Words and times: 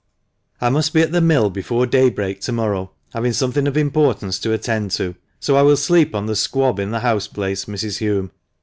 "I 0.59 0.69
must 0.69 0.93
be 0.95 1.03
at 1.03 1.11
the 1.11 1.21
mill 1.21 1.51
before 1.51 1.85
daybreak 1.85 2.41
to 2.41 2.51
morrow, 2.51 2.89
having 3.13 3.33
something 3.33 3.67
of 3.67 3.77
importance 3.77 4.39
to 4.39 4.51
attend 4.51 4.89
to, 4.93 5.13
so 5.39 5.55
I 5.55 5.61
will 5.61 5.77
sleep 5.77 6.15
on 6.15 6.25
the 6.25 6.35
squab 6.35 6.79
in 6.79 6.89
the 6.89 7.01
house 7.01 7.27
place, 7.27 7.65
Mrs. 7.65 7.99
Hulme. 7.99 8.31